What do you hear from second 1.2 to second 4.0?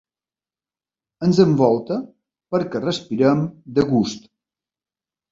Ens envolta perquè respirem de